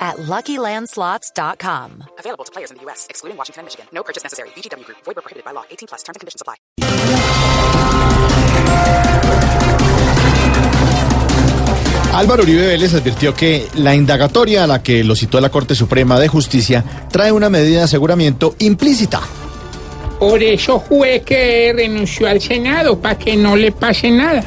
at 0.00 0.16
LuckyLandSlots.com. 0.16 2.04
Available 2.18 2.44
to 2.44 2.52
players 2.52 2.70
in 2.70 2.78
the 2.78 2.82
U.S., 2.84 3.06
excluding 3.10 3.36
Washington 3.36 3.60
and 3.60 3.66
Michigan. 3.66 3.86
No 3.92 4.02
purchase 4.02 4.22
necessary. 4.22 4.48
VGW 4.56 4.84
Group. 4.86 4.98
Void 5.04 5.16
where 5.16 5.22
prohibited 5.22 5.44
by 5.44 5.52
law. 5.52 5.64
18 5.70 5.88
plus. 5.88 6.02
Terms 6.02 6.16
and 6.16 6.20
conditions 6.20 6.40
apply. 6.40 6.56
Álvaro 12.12 12.42
Uribe 12.42 12.66
Vélez 12.66 12.92
advirtió 12.94 13.34
que 13.34 13.68
la 13.76 13.94
indagatoria 13.94 14.64
a 14.64 14.66
la 14.66 14.82
que 14.82 15.04
lo 15.04 15.14
citó 15.14 15.40
la 15.40 15.48
Corte 15.48 15.74
Suprema 15.74 16.18
de 16.18 16.26
Justicia 16.28 16.84
trae 17.10 17.30
una 17.30 17.48
medida 17.48 17.78
de 17.78 17.84
aseguramiento 17.84 18.56
implícita. 18.58 19.20
Por 20.20 20.42
eso 20.42 20.78
fue 20.78 21.22
que 21.24 21.72
renunció 21.74 22.28
al 22.28 22.40
Senado, 22.42 23.00
para 23.00 23.16
que 23.18 23.36
no 23.36 23.56
le 23.56 23.72
pase 23.72 24.10
nada. 24.10 24.44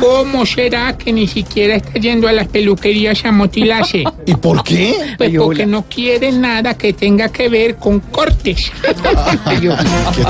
¿Cómo 0.00 0.46
será 0.46 0.96
que 0.96 1.12
ni 1.12 1.26
siquiera 1.26 1.74
está 1.74 1.98
yendo 1.98 2.28
a 2.28 2.32
las 2.32 2.46
peluquerías 2.46 3.24
a 3.24 3.32
motilarse? 3.32 4.04
¿Y 4.26 4.34
por 4.36 4.62
qué? 4.62 4.94
Pues 5.18 5.32
porque 5.36 5.66
no 5.66 5.82
quiere 5.88 6.30
nada 6.32 6.74
que 6.78 6.92
tenga 6.92 7.28
que 7.30 7.48
ver 7.48 7.76
con 7.76 7.98
cortes. 8.00 8.70
Qué 8.82 8.94
tra- 8.94 10.28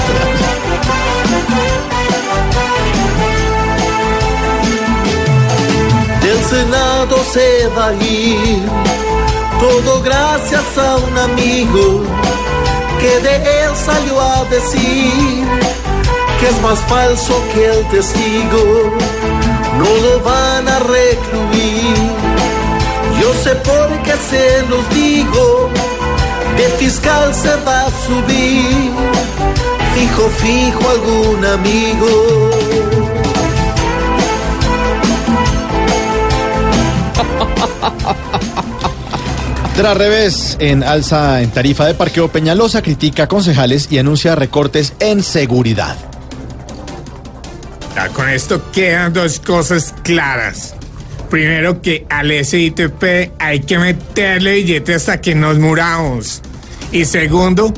Del 6.22 6.38
Senado 6.44 7.16
se 7.32 7.68
va 7.76 7.88
a 7.88 7.94
ir, 7.94 8.62
todo 9.60 10.02
gracias 10.02 10.78
a 10.78 10.96
un 10.96 11.18
amigo 11.18 12.02
que 13.00 13.20
de 13.26 13.36
él 13.36 13.57
salió 13.78 14.20
a 14.20 14.44
decir 14.44 15.44
que 16.40 16.48
es 16.48 16.60
más 16.62 16.78
falso 16.80 17.34
que 17.52 17.66
el 17.66 17.88
testigo, 17.88 18.62
no 19.78 19.90
lo 20.04 20.20
van 20.20 20.68
a 20.68 20.78
recluir. 20.80 21.96
Yo 23.20 23.32
sé 23.42 23.54
por 23.56 24.02
qué 24.02 24.14
se 24.30 24.62
los 24.68 24.88
digo, 24.90 25.70
de 26.56 26.64
fiscal 26.78 27.34
se 27.34 27.54
va 27.66 27.86
a 27.86 27.90
subir, 28.06 28.92
fijo, 29.94 30.28
fijo 30.42 30.90
algún 30.90 31.44
amigo. 31.44 32.08
Tras 39.78 39.96
revés, 39.96 40.56
en 40.58 40.82
alza 40.82 41.40
en 41.40 41.52
tarifa 41.52 41.86
de 41.86 41.94
parqueo, 41.94 42.26
Peñalosa 42.26 42.82
critica 42.82 43.22
a 43.22 43.28
concejales 43.28 43.86
y 43.92 43.98
anuncia 43.98 44.34
recortes 44.34 44.92
en 44.98 45.22
seguridad. 45.22 45.96
Ya, 47.94 48.08
con 48.08 48.28
esto 48.28 48.60
quedan 48.72 49.12
dos 49.12 49.38
cosas 49.38 49.94
claras. 50.02 50.74
Primero 51.30 51.80
que 51.80 52.04
al 52.10 52.32
SITP 52.44 53.30
hay 53.38 53.60
que 53.60 53.78
meterle 53.78 54.54
billete 54.54 54.96
hasta 54.96 55.20
que 55.20 55.36
nos 55.36 55.60
muramos. 55.60 56.42
Y 56.90 57.04
segundo, 57.04 57.72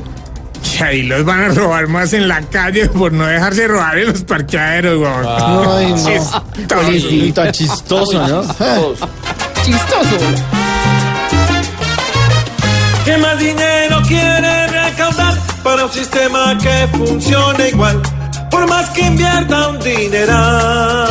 que 0.75 0.83
ahí 0.83 1.03
los 1.03 1.23
van 1.23 1.41
a 1.41 1.47
robar 1.49 1.87
más 1.87 2.13
en 2.13 2.27
la 2.27 2.41
calle 2.41 2.89
por 2.89 3.13
no 3.13 3.27
dejarse 3.27 3.67
robar 3.67 3.99
en 3.99 4.07
los 4.07 4.23
parqueaderos, 4.23 4.99
weón. 4.99 5.25
Ay, 5.27 5.91
no. 5.91 6.49
Chistoso. 6.57 7.33
Tan 7.35 7.51
chistoso, 7.51 8.27
¿no? 8.27 8.41
Chistoso. 9.63 10.60
¿Qué 13.11 13.17
más 13.17 13.37
dinero 13.39 14.01
quiere 14.07 14.67
recaudar 14.67 15.37
para 15.61 15.83
un 15.83 15.91
sistema 15.91 16.57
que 16.57 16.87
funcione 16.97 17.67
igual? 17.67 18.01
Por 18.49 18.65
más 18.69 18.89
que 18.91 19.01
invierta 19.01 19.67
un 19.67 19.79
dineral. 19.79 21.09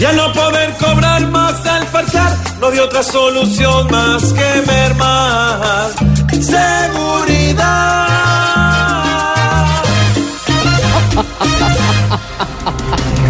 Ya 0.00 0.12
no 0.12 0.32
poder 0.32 0.72
cobrar 0.80 1.24
más 1.28 1.64
al 1.64 1.86
parchar, 1.86 2.36
no 2.60 2.66
hay 2.66 2.80
otra 2.80 3.00
solución 3.04 3.88
más 3.88 4.24
que 4.32 4.62
mermar. 4.66 5.90
Seguridad. 6.32 8.06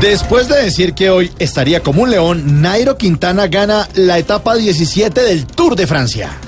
Después 0.01 0.49
de 0.49 0.63
decir 0.63 0.95
que 0.95 1.11
hoy 1.11 1.31
estaría 1.39 1.83
como 1.83 2.05
un 2.05 2.11
león, 2.11 2.63
Nairo 2.63 2.97
Quintana 2.97 3.47
gana 3.47 3.87
la 3.93 4.17
etapa 4.17 4.55
17 4.55 5.21
del 5.21 5.45
Tour 5.45 5.77
de 5.77 5.87
Francia. 5.87 6.39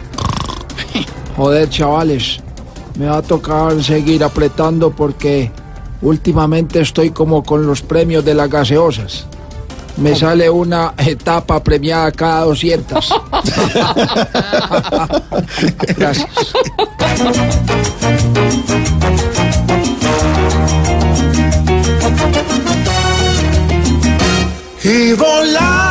Joder, 1.38 1.70
chavales, 1.70 2.40
me 2.98 3.06
va 3.06 3.18
a 3.18 3.22
tocar 3.22 3.80
seguir 3.80 4.24
apretando 4.24 4.90
porque 4.90 5.52
últimamente 6.02 6.80
estoy 6.80 7.10
como 7.10 7.44
con 7.44 7.64
los 7.64 7.80
premios 7.80 8.24
de 8.24 8.34
las 8.34 8.50
gaseosas. 8.50 9.24
Me 9.98 10.16
sale 10.16 10.50
una 10.50 10.94
etapa 10.98 11.62
premiada 11.62 12.10
cada 12.10 12.40
200. 12.40 13.08
Gracias. 15.96 16.28
y 24.82 25.12
volar, 25.12 25.87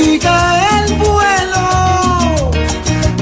siga 0.00 0.38
el 0.78 0.94
vuelo. 0.94 2.50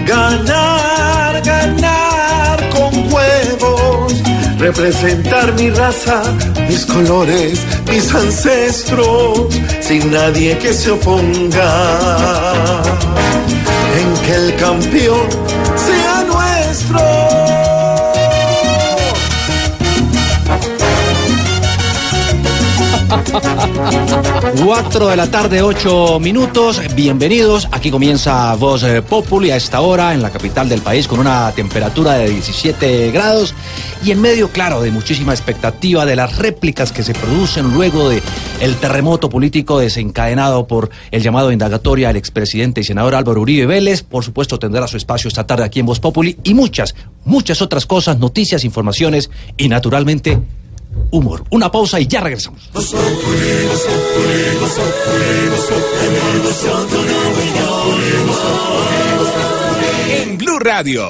Ganar, 0.07 1.43
ganar 1.43 2.69
con 2.71 2.93
huevos. 3.13 4.13
Representar 4.59 5.53
mi 5.55 5.71
raza, 5.71 6.23
mis 6.69 6.85
colores, 6.87 7.61
mis 7.91 8.15
ancestros, 8.15 9.55
sin 9.81 10.11
nadie 10.11 10.59
que 10.59 10.73
se 10.73 10.91
oponga. 10.91 11.73
En 14.01 14.09
que 14.25 14.35
el 14.35 14.57
campeón 14.57 15.29
sea 15.87 16.25
nuestro. 16.33 17.01
4 24.57 25.09
de 25.09 25.17
la 25.17 25.31
tarde, 25.31 25.63
8 25.63 26.19
minutos. 26.21 26.81
Bienvenidos. 26.95 27.69
Aquí 27.71 27.91
comienza 27.91 28.55
Voz 28.55 28.83
eh, 28.83 29.03
Populi 29.03 29.51
a 29.51 29.57
esta 29.57 29.81
hora 29.81 30.15
en 30.15 30.23
la 30.23 30.31
capital 30.31 30.69
del 30.69 30.81
país 30.81 31.07
con 31.07 31.19
una 31.21 31.53
temperatura 31.53 32.15
de 32.15 32.31
17 32.31 33.11
grados 33.11 33.55
y 34.03 34.11
en 34.11 34.21
medio, 34.21 34.49
claro, 34.51 34.81
de 34.81 34.91
muchísima 34.91 35.33
expectativa 35.33 36.07
de 36.07 36.17
las 36.17 36.39
réplicas 36.39 36.93
que 36.93 37.03
se 37.03 37.13
producen 37.15 37.75
luego 37.75 38.09
de 38.09 38.23
el 38.61 38.77
terremoto 38.77 39.29
político 39.29 39.79
desencadenado 39.79 40.67
por 40.67 40.91
el 41.11 41.23
llamado 41.23 41.53
indagatoria 41.53 42.09
al 42.09 42.17
expresidente 42.17 42.81
y 42.81 42.85
senador 42.85 43.15
Álvaro 43.15 43.43
Uribe 43.43 43.67
Vélez. 43.67 44.03
Por 44.03 44.25
supuesto, 44.25 44.59
tendrá 44.59 44.87
su 44.87 44.97
espacio 44.97 45.29
esta 45.29 45.47
tarde 45.47 45.65
aquí 45.65 45.81
en 45.81 45.87
Voz 45.87 46.01
Populi 46.01 46.39
y 46.43 46.55
muchas, 46.55 46.95
muchas 47.25 47.61
otras 47.61 47.87
cosas, 47.87 48.19
noticias, 48.19 48.65
informaciones 48.65 49.31
y 49.57 49.69
naturalmente 49.69 50.41
humor. 51.11 51.45
Una 51.51 51.71
pausa 51.71 52.01
y 52.01 52.07
ya 52.07 52.21
regresamos. 52.21 52.71
En 60.11 60.39
Blue 60.39 60.59
Radio. 60.59 61.07